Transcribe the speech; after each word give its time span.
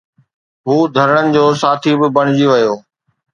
هو 0.67 0.75
ڌرڻن 0.95 1.25
جو 1.35 1.43
ساٿي 1.61 1.93
به 1.99 2.07
بڻجي 2.15 2.45
ويو. 2.51 2.73